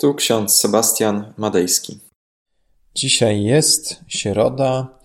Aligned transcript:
Tu 0.00 0.14
ksiądz 0.14 0.56
Sebastian 0.56 1.34
Madejski. 1.36 2.00
Dzisiaj 2.94 3.44
jest 3.44 4.00
środa, 4.08 4.98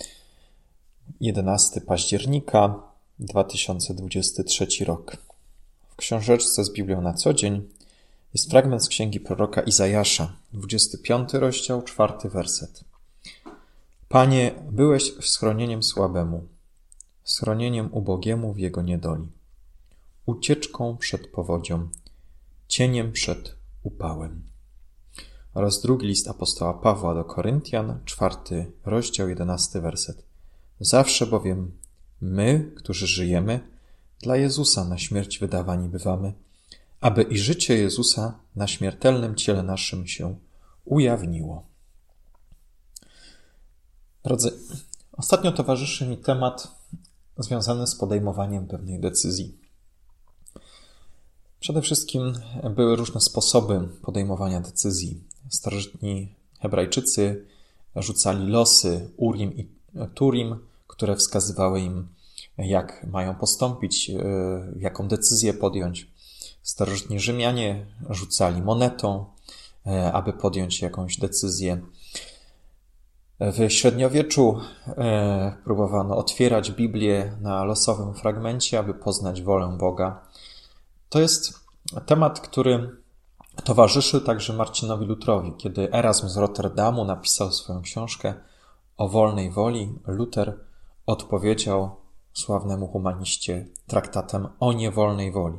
11 1.21 1.81
października 1.81 2.83
2023 3.19 4.85
rok. 4.85 5.17
W 5.89 5.95
książeczce 5.95 6.63
z 6.63 6.73
Biblią 6.73 7.01
na 7.01 7.13
co 7.13 7.33
dzień 7.33 7.69
jest 8.33 8.49
fragment 8.49 8.83
z 8.83 8.87
księgi 8.87 9.19
proroka 9.19 9.61
Izajasza, 9.61 10.35
25 10.53 11.33
rozdział, 11.33 11.81
4 11.81 12.13
werset. 12.25 12.83
Panie, 14.09 14.51
byłeś 14.71 15.13
schronieniem 15.21 15.83
słabemu, 15.83 16.47
schronieniem 17.23 17.89
ubogiemu 17.93 18.53
w 18.53 18.59
jego 18.59 18.81
niedoli, 18.81 19.27
ucieczką 20.25 20.97
przed 20.97 21.27
powodzią, 21.27 21.89
cieniem 22.67 23.11
przed 23.11 23.55
upałem 23.83 24.52
oraz 25.53 25.81
drugi 25.81 26.07
list 26.07 26.27
apostoła 26.27 26.73
Pawła 26.73 27.13
do 27.13 27.23
Koryntian, 27.23 27.99
czwarty 28.05 28.71
rozdział, 28.85 29.29
jedenasty 29.29 29.81
werset. 29.81 30.23
Zawsze 30.79 31.27
bowiem 31.27 31.71
my, 32.21 32.71
którzy 32.75 33.07
żyjemy, 33.07 33.59
dla 34.21 34.37
Jezusa 34.37 34.85
na 34.85 34.97
śmierć 34.97 35.39
wydawani 35.39 35.89
bywamy, 35.89 36.33
aby 37.01 37.23
i 37.23 37.37
życie 37.37 37.77
Jezusa 37.77 38.39
na 38.55 38.67
śmiertelnym 38.67 39.35
ciele 39.35 39.63
naszym 39.63 40.07
się 40.07 40.35
ujawniło. 40.85 41.63
Drodzy, 44.23 44.51
ostatnio 45.11 45.51
towarzyszy 45.51 46.07
mi 46.07 46.17
temat 46.17 46.67
związany 47.37 47.87
z 47.87 47.95
podejmowaniem 47.95 48.67
pewnej 48.67 48.99
decyzji. 48.99 49.57
Przede 51.59 51.81
wszystkim 51.81 52.33
były 52.75 52.95
różne 52.95 53.21
sposoby 53.21 53.89
podejmowania 54.01 54.61
decyzji. 54.61 55.23
Starożytni 55.49 56.35
Hebrajczycy 56.59 57.45
rzucali 57.95 58.47
losy 58.47 59.09
Urim 59.17 59.57
i 59.57 59.67
Turim, 60.13 60.59
które 60.87 61.15
wskazywały 61.15 61.79
im, 61.81 62.07
jak 62.57 63.07
mają 63.07 63.35
postąpić, 63.35 64.09
e, 64.09 64.15
jaką 64.79 65.07
decyzję 65.07 65.53
podjąć. 65.53 66.07
Starożytni 66.61 67.19
Rzymianie 67.19 67.85
rzucali 68.09 68.61
monetą, 68.61 69.25
e, 69.85 70.13
aby 70.13 70.33
podjąć 70.33 70.81
jakąś 70.81 71.17
decyzję. 71.17 71.81
W 73.39 73.71
średniowieczu 73.71 74.59
e, 74.87 75.57
próbowano 75.63 76.17
otwierać 76.17 76.71
Biblię 76.71 77.37
na 77.41 77.63
losowym 77.63 78.13
fragmencie, 78.13 78.79
aby 78.79 78.93
poznać 78.93 79.41
wolę 79.41 79.77
Boga. 79.79 80.21
To 81.09 81.19
jest 81.19 81.59
temat, 82.05 82.39
który 82.39 83.02
towarzyszy 83.63 84.21
także 84.21 84.53
Marcinowi 84.53 85.05
Lutrowi. 85.05 85.53
Kiedy 85.57 85.93
Erasm 85.93 86.27
z 86.27 86.37
Rotterdamu 86.37 87.05
napisał 87.05 87.51
swoją 87.51 87.81
książkę 87.81 88.33
o 88.97 89.09
wolnej 89.09 89.51
woli, 89.51 89.99
Luther 90.07 90.59
odpowiedział 91.05 91.95
sławnemu 92.33 92.87
humaniście 92.87 93.67
traktatem 93.87 94.47
o 94.59 94.73
niewolnej 94.73 95.31
woli. 95.31 95.57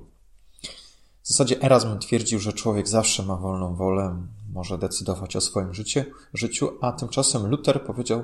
W 1.23 1.29
zasadzie 1.29 1.63
Erasm 1.63 1.99
twierdził, 1.99 2.39
że 2.39 2.53
człowiek 2.53 2.89
zawsze 2.89 3.23
ma 3.23 3.37
wolną 3.37 3.75
wolę, 3.75 4.27
może 4.53 4.79
decydować 4.79 5.37
o 5.37 5.41
swoim 5.41 5.75
życiu, 5.75 6.01
życiu 6.35 6.71
a 6.81 6.93
tymczasem 6.93 7.47
Luther 7.47 7.85
powiedział 7.85 8.23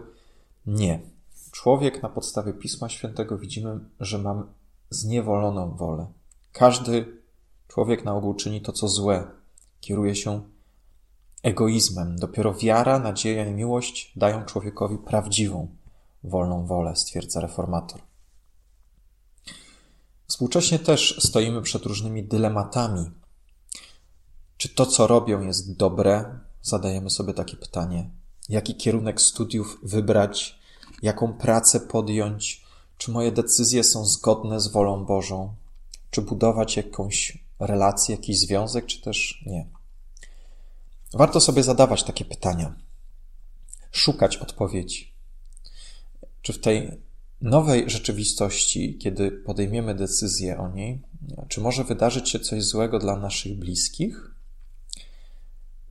nie. 0.67 1.01
Człowiek 1.53 2.03
na 2.03 2.09
podstawie 2.09 2.53
Pisma 2.53 2.89
Świętego 2.89 3.39
widzimy, 3.39 3.81
że 4.01 4.19
ma 4.19 4.47
zniewoloną 4.91 5.77
wolę. 5.77 6.07
Każdy 6.53 7.23
człowiek 7.69 8.05
na 8.05 8.15
ogół 8.15 8.35
czyni 8.35 8.61
to, 8.61 8.73
co 8.73 8.89
złe, 8.89 9.40
kieruje 9.81 10.17
się 10.17 10.43
egoizmem. 11.43 12.17
Dopiero 12.17 12.55
wiara, 12.55 12.99
nadzieja 12.99 13.47
i 13.47 13.53
miłość 13.53 14.13
dają 14.17 14.45
człowiekowi 14.45 14.99
prawdziwą, 14.99 15.69
wolną 16.25 16.67
wolę, 16.67 16.97
stwierdza 16.97 17.41
reformator. 17.41 18.01
Współcześnie 20.27 20.79
też 20.79 21.19
stoimy 21.21 21.63
przed 21.63 21.87
różnymi 21.87 22.25
dylematami. 22.25 23.11
Czy 24.57 24.69
to, 24.69 24.87
co 24.87 25.07
robią, 25.07 25.41
jest 25.41 25.77
dobre? 25.77 26.39
Zadajemy 26.63 27.11
sobie 27.11 27.35
takie 27.35 27.57
pytanie. 27.57 28.11
Jaki 28.49 28.75
kierunek 28.75 29.21
studiów 29.21 29.79
wybrać? 29.83 30.59
Jaką 31.03 31.33
pracę 31.33 31.81
podjąć? 31.81 32.65
Czy 32.99 33.11
moje 33.11 33.33
decyzje 33.33 33.85
są 33.85 34.05
zgodne 34.05 34.61
z 34.61 34.69
wolą 34.69 35.05
Bożą? 35.05 35.55
Czy 36.11 36.23
budować 36.23 36.77
jakąś 36.77 37.45
relację, 37.67 38.15
jakiś 38.15 38.39
związek, 38.39 38.87
czy 38.87 39.01
też 39.01 39.43
nie. 39.47 39.67
Warto 41.13 41.41
sobie 41.41 41.63
zadawać 41.63 42.03
takie 42.03 42.25
pytania, 42.25 42.75
szukać 43.91 44.37
odpowiedzi. 44.37 45.13
Czy 46.43 46.53
w 46.53 46.61
tej 46.61 47.01
nowej 47.41 47.91
rzeczywistości, 47.91 48.99
kiedy 48.99 49.31
podejmiemy 49.31 49.95
decyzję 49.95 50.59
o 50.59 50.69
niej, 50.69 51.01
czy 51.49 51.61
może 51.61 51.85
wydarzyć 51.85 52.31
się 52.31 52.41
coś 52.41 52.65
złego 52.65 52.99
dla 52.99 53.17
naszych 53.17 53.59
bliskich? 53.59 54.31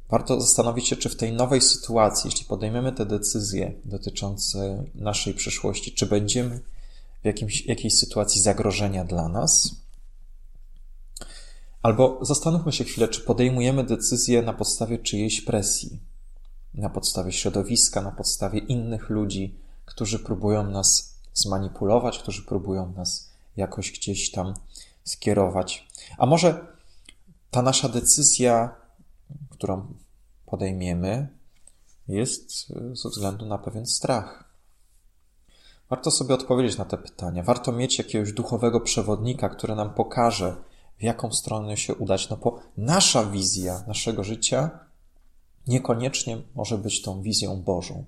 Warto 0.09 0.41
zastanowić 0.41 0.87
się, 0.87 0.95
czy 0.95 1.09
w 1.09 1.15
tej 1.15 1.33
nowej 1.33 1.61
sytuacji, 1.61 2.29
jeśli 2.31 2.45
podejmiemy 2.45 2.91
te 2.91 3.05
decyzje 3.05 3.73
dotyczące 3.85 4.83
naszej 4.95 5.33
przyszłości, 5.33 5.91
czy 5.91 6.05
będziemy 6.05 6.59
w 7.21 7.25
jakimś, 7.25 7.65
jakiejś 7.65 7.93
sytuacji 7.93 8.41
zagrożenia 8.41 9.05
dla 9.05 9.29
nas, 9.29 9.75
Albo 11.81 12.19
zastanówmy 12.21 12.71
się 12.71 12.83
chwilę, 12.83 13.07
czy 13.07 13.21
podejmujemy 13.21 13.83
decyzje 13.83 14.41
na 14.41 14.53
podstawie 14.53 14.97
czyjejś 14.97 15.41
presji, 15.41 15.99
na 16.73 16.89
podstawie 16.89 17.31
środowiska, 17.31 18.01
na 18.01 18.11
podstawie 18.11 18.59
innych 18.59 19.09
ludzi, 19.09 19.55
którzy 19.85 20.19
próbują 20.19 20.63
nas 20.69 21.15
zmanipulować, 21.33 22.19
którzy 22.19 22.43
próbują 22.43 22.91
nas 22.91 23.29
jakoś 23.57 23.91
gdzieś 23.91 24.31
tam 24.31 24.53
skierować. 25.03 25.87
A 26.17 26.25
może 26.25 26.67
ta 27.51 27.61
nasza 27.61 27.89
decyzja, 27.89 28.75
którą 29.49 29.93
podejmiemy, 30.45 31.27
jest 32.07 32.67
ze 32.93 33.09
względu 33.09 33.45
na 33.45 33.57
pewien 33.57 33.85
strach. 33.85 34.43
Warto 35.89 36.11
sobie 36.11 36.33
odpowiedzieć 36.33 36.77
na 36.77 36.85
te 36.85 36.97
pytania. 36.97 37.43
Warto 37.43 37.71
mieć 37.71 37.97
jakiegoś 37.97 38.33
duchowego 38.33 38.81
przewodnika, 38.81 39.49
który 39.49 39.75
nam 39.75 39.93
pokaże, 39.93 40.55
w 40.99 41.03
jaką 41.03 41.31
stronę 41.31 41.77
się 41.77 41.95
udać, 41.95 42.29
no 42.29 42.37
bo 42.37 42.59
nasza 42.77 43.25
wizja 43.25 43.83
naszego 43.87 44.23
życia 44.23 44.79
niekoniecznie 45.67 46.41
może 46.55 46.77
być 46.77 47.01
tą 47.01 47.21
wizją 47.21 47.61
Bożą. 47.61 48.05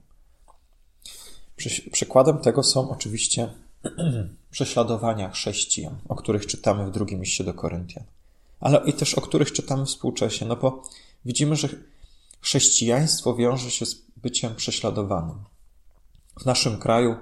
Przykładem 1.92 2.38
tego 2.38 2.64
są 2.64 2.90
oczywiście 2.90 3.54
prześladowania 4.52 5.30
chrześcijan, 5.30 5.98
o 6.10 6.16
których 6.16 6.46
czytamy 6.46 6.86
w 6.86 6.92
drugim 6.92 7.22
liście 7.22 7.44
do 7.44 7.54
Koryntian, 7.54 8.04
ale 8.60 8.82
i 8.86 8.94
też 8.94 9.14
o 9.14 9.22
których 9.22 9.52
czytamy 9.52 9.86
współcześnie, 9.86 10.48
no 10.48 10.56
bo 10.56 10.84
widzimy, 11.26 11.56
że 11.56 11.70
chrześcijaństwo 12.42 13.36
wiąże 13.36 13.72
się 13.72 13.86
z 13.86 13.96
byciem 14.18 14.56
prześladowanym. 14.56 15.44
W 16.40 16.46
naszym 16.46 16.78
kraju 16.78 17.16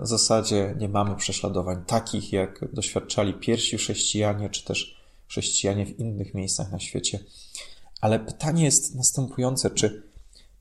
w 0.00 0.06
zasadzie 0.06 0.74
nie 0.78 0.88
mamy 0.88 1.16
prześladowań 1.16 1.84
takich, 1.86 2.32
jak 2.32 2.74
doświadczali 2.74 3.34
pierwsi 3.34 3.76
chrześcijanie, 3.76 4.50
czy 4.50 4.64
też 4.64 5.00
chrześcijanie 5.28 5.86
w 5.86 5.98
innych 5.98 6.34
miejscach 6.34 6.72
na 6.72 6.78
świecie. 6.78 7.18
Ale 8.00 8.20
pytanie 8.20 8.64
jest 8.64 8.94
następujące: 8.94 9.70
czy 9.70 10.12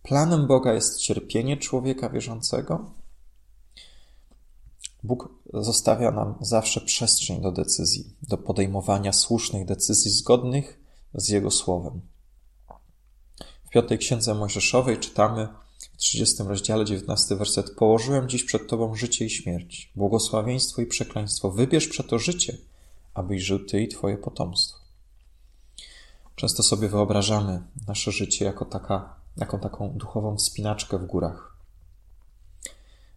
planem 0.03 0.47
Boga 0.47 0.74
jest 0.74 1.00
cierpienie 1.00 1.57
człowieka 1.57 2.09
wierzącego? 2.09 2.91
Bóg 5.03 5.30
zostawia 5.53 6.12
nam 6.12 6.36
zawsze 6.41 6.81
przestrzeń 6.81 7.41
do 7.41 7.52
decyzji, 7.52 8.16
do 8.22 8.38
podejmowania 8.38 9.13
słusznych 9.13 9.66
decyzji 9.66 10.12
zgodnych 10.12 10.80
z 11.13 11.30
Jego 11.30 11.52
słowem. 11.52 12.02
W 13.66 13.69
piątej 13.69 13.98
księdze 13.98 14.33
Mojżeszowej 14.33 14.98
czytamy, 14.98 15.48
w 15.94 15.98
30 15.98 16.44
rozdziale, 16.44 16.86
19 16.86 17.36
werset. 17.36 17.75
Położyłem 17.75 18.30
dziś 18.30 18.44
przed 18.44 18.68
Tobą 18.68 18.95
życie 18.95 19.25
i 19.25 19.30
śmierć, 19.30 19.92
błogosławieństwo 19.95 20.81
i 20.81 20.86
przekleństwo. 20.86 21.51
Wybierz 21.51 21.88
przeto 21.88 22.19
życie, 22.19 22.57
abyś 23.13 23.44
żył 23.44 23.66
Ty 23.66 23.81
i 23.81 23.88
Twoje 23.88 24.18
potomstwo. 24.18 24.78
Często 26.36 26.63
sobie 26.63 26.89
wyobrażamy 26.89 27.63
nasze 27.88 28.12
życie 28.12 28.45
jako, 28.45 28.66
taka, 28.66 29.16
jako 29.38 29.57
taką 29.57 29.89
duchową 29.89 30.38
wspinaczkę 30.38 30.98
w 30.98 31.06
górach. 31.06 31.57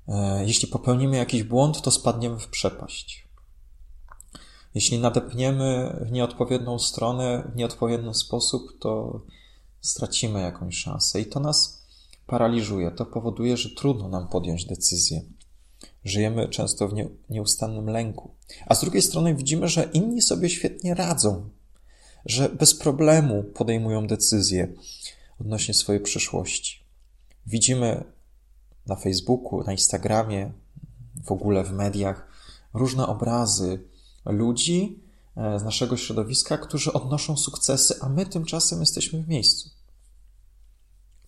E, 0.09 0.45
jeśli 0.47 0.69
popełnimy 0.69 1.17
jakiś 1.17 1.43
błąd, 1.43 1.83
to 1.83 1.91
spadniemy 1.91 2.39
w 2.39 2.49
przepaść. 2.49 3.29
Jeśli 4.75 4.99
nadepniemy 4.99 5.97
w 6.07 6.13
nieodpowiednią 6.13 6.79
stronę, 6.79 7.51
w 7.53 7.57
nieodpowiedni 7.57 8.15
sposób, 8.15 8.79
to 8.81 9.21
stracimy 9.81 10.41
jakąś 10.41 10.77
szansę. 10.77 11.21
I 11.21 11.27
to 11.27 11.41
nas 11.41 11.80
paraliżuje. 12.31 12.91
To 12.91 13.07
powoduje, 13.07 13.57
że 13.57 13.71
trudno 13.71 14.09
nam 14.09 14.29
podjąć 14.29 14.65
decyzję. 14.65 15.23
Żyjemy 16.05 16.49
często 16.49 16.89
w 16.89 16.95
nieustannym 17.31 17.87
lęku. 17.87 18.35
A 18.67 18.75
z 18.75 18.81
drugiej 18.81 19.03
strony 19.03 19.35
widzimy, 19.35 19.69
że 19.69 19.85
inni 19.93 20.23
sobie 20.23 20.51
świetnie 20.51 20.95
radzą. 20.95 21.51
że 22.27 22.49
bez 22.49 22.75
problemu 22.75 23.43
podejmują 23.43 24.07
decyzje 24.07 24.73
odnośnie 25.41 25.75
swojej 25.75 26.03
przyszłości. 26.03 26.85
Widzimy 27.47 28.05
na 28.87 28.97
Facebooku, 28.97 29.65
na 29.65 29.73
Instagramie, 29.73 30.53
w 31.25 31.33
ogóle 31.33 31.65
w 31.65 31.73
mediach 31.73 32.29
różne 32.75 33.07
obrazy 33.07 33.89
ludzi 34.25 35.03
e, 35.37 35.59
z 35.59 35.63
naszego 35.65 35.97
środowiska, 35.97 36.59
którzy 36.59 36.93
odnoszą 36.93 37.37
sukcesy, 37.37 37.95
a 38.01 38.09
my 38.09 38.27
tymczasem 38.27 38.81
jesteśmy 38.81 39.23
w 39.23 39.29
miejscu. 39.29 39.80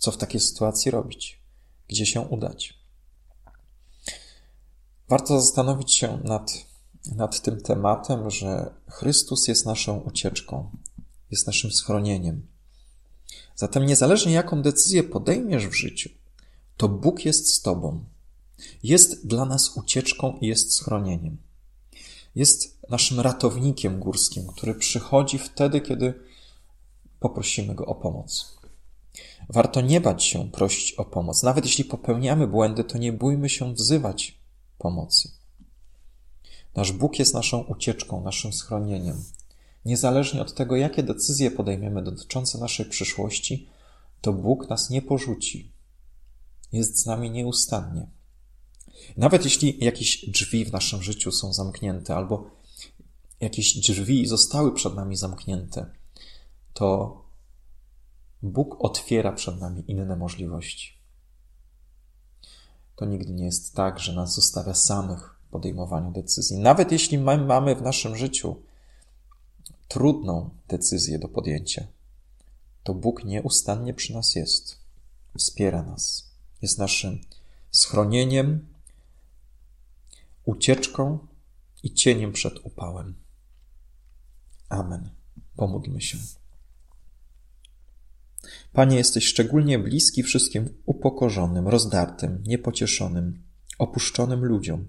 Co 0.03 0.13
w 0.13 0.17
takiej 0.17 0.41
sytuacji 0.41 0.91
robić? 0.91 1.41
Gdzie 1.89 2.07
się 2.07 2.21
udać? 2.21 2.75
Warto 5.09 5.41
zastanowić 5.41 5.95
się 5.95 6.21
nad, 6.25 6.53
nad 7.17 7.43
tym 7.43 7.61
tematem, 7.61 8.31
że 8.31 8.75
Chrystus 8.89 9.49
jest 9.49 9.67
naszą 9.67 10.01
ucieczką, 10.01 10.71
jest 11.31 11.47
naszym 11.47 11.73
schronieniem. 11.73 12.47
Zatem 13.55 13.87
niezależnie 13.87 14.33
jaką 14.33 14.63
decyzję 14.63 15.03
podejmiesz 15.03 15.67
w 15.67 15.75
życiu, 15.75 16.11
to 16.77 16.89
Bóg 16.89 17.25
jest 17.25 17.55
z 17.55 17.63
Tobą. 17.63 18.05
Jest 18.83 19.27
dla 19.27 19.45
nas 19.45 19.77
ucieczką 19.77 20.39
i 20.41 20.47
jest 20.47 20.75
schronieniem. 20.75 21.37
Jest 22.35 22.79
naszym 22.89 23.21
ratownikiem 23.21 24.01
górskim, 24.01 24.47
który 24.47 24.75
przychodzi 24.75 25.39
wtedy, 25.39 25.81
kiedy 25.81 26.15
poprosimy 27.21 27.75
Go 27.75 27.87
o 27.87 27.95
pomoc. 27.95 28.62
Warto 29.49 29.81
nie 29.81 30.01
bać 30.01 30.25
się 30.25 30.51
prosić 30.51 30.93
o 30.93 31.05
pomoc. 31.05 31.43
Nawet 31.43 31.65
jeśli 31.65 31.85
popełniamy 31.85 32.47
błędy, 32.47 32.85
to 32.85 32.99
nie 32.99 33.13
bójmy 33.13 33.49
się 33.49 33.75
wzywać 33.75 34.39
pomocy. 34.79 35.31
Nasz 36.75 36.93
Bóg 36.93 37.19
jest 37.19 37.35
naszą 37.35 37.61
ucieczką, 37.61 38.25
naszym 38.25 38.53
schronieniem. 38.53 39.25
Niezależnie 39.85 40.43
od 40.43 40.55
tego, 40.55 40.77
jakie 40.77 41.03
decyzje 41.03 41.51
podejmiemy 41.51 42.03
dotyczące 42.03 42.59
naszej 42.59 42.87
przyszłości, 42.87 43.69
to 44.21 44.33
Bóg 44.33 44.71
nas 44.71 44.91
nie 44.91 45.03
porzuci. 45.03 45.73
Jest 46.73 46.99
z 46.99 47.07
nami 47.07 47.31
nieustannie. 47.31 48.07
Nawet 49.17 49.45
jeśli 49.45 49.85
jakieś 49.85 50.31
drzwi 50.31 50.65
w 50.65 50.73
naszym 50.73 51.03
życiu 51.03 51.33
są 51.33 51.53
zamknięte, 51.53 52.17
albo 52.17 52.51
jakieś 53.41 53.77
drzwi 53.77 54.27
zostały 54.27 54.75
przed 54.75 54.95
nami 54.95 55.17
zamknięte, 55.17 55.91
to 56.75 57.22
Bóg 58.43 58.85
otwiera 58.85 59.33
przed 59.33 59.61
nami 59.61 59.85
inne 59.91 60.17
możliwości. 60.17 60.99
To 62.97 63.05
nigdy 63.05 63.33
nie 63.33 63.45
jest 63.45 63.75
tak, 63.75 63.99
że 63.99 64.13
nas 64.13 64.35
zostawia 64.35 64.75
samych 64.75 65.37
w 65.47 65.51
podejmowaniu 65.51 66.13
decyzji. 66.13 66.59
Nawet 66.59 66.93
jeśli 66.93 67.19
mamy 67.19 67.75
w 67.75 67.83
naszym 67.83 68.17
życiu 68.17 68.57
trudną 69.89 70.51
decyzję 70.69 71.19
do 71.19 71.29
podjęcia, 71.29 71.87
to 72.83 72.95
Bóg 72.95 73.25
nieustannie 73.25 73.95
przy 73.95 74.15
nas 74.15 74.35
jest, 74.35 74.79
wspiera 75.39 75.83
nas, 75.83 76.31
jest 76.63 76.79
naszym 76.79 77.21
schronieniem, 77.71 78.67
ucieczką 80.45 81.19
i 81.83 81.95
cieniem 81.95 82.33
przed 82.33 82.55
upałem. 82.67 83.15
Amen. 84.69 85.11
Pomódlmy 85.57 86.01
się. 86.01 86.19
Panie, 88.73 88.97
jesteś 88.97 89.27
szczególnie 89.27 89.79
bliski 89.79 90.23
wszystkim 90.23 90.69
upokorzonym, 90.87 91.69
rozdartym, 91.69 92.43
niepocieszonym, 92.47 93.43
opuszczonym 93.79 94.45
ludziom. 94.45 94.89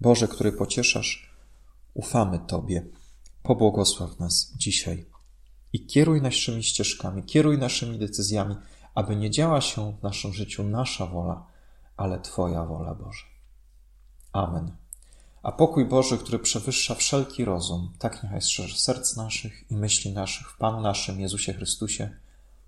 Boże, 0.00 0.28
który 0.28 0.52
pocieszasz, 0.52 1.36
ufamy 1.94 2.38
Tobie. 2.46 2.86
Pobłogosław 3.42 4.18
nas 4.18 4.52
dzisiaj 4.56 5.06
i 5.72 5.86
kieruj 5.86 6.22
naszymi 6.22 6.62
ścieżkami, 6.62 7.24
kieruj 7.24 7.58
naszymi 7.58 7.98
decyzjami, 7.98 8.56
aby 8.94 9.16
nie 9.16 9.30
działa 9.30 9.60
się 9.60 9.92
w 9.92 10.02
naszym 10.02 10.32
życiu 10.32 10.64
nasza 10.64 11.06
wola, 11.06 11.46
ale 11.96 12.20
Twoja 12.20 12.64
wola, 12.64 12.94
Boże. 12.94 13.24
Amen. 14.32 14.76
A 15.42 15.52
pokój 15.52 15.86
Boży, 15.86 16.18
który 16.18 16.38
przewyższa 16.38 16.94
wszelki 16.94 17.44
rozum, 17.44 17.92
tak 17.98 18.22
niechaj 18.22 18.42
strzeże 18.42 18.76
serc 18.76 19.16
naszych 19.16 19.70
i 19.70 19.76
myśli 19.76 20.12
naszych 20.12 20.50
w 20.50 20.56
Panu 20.56 20.80
naszym 20.80 21.20
Jezusie 21.20 21.52
Chrystusie, 21.52 22.16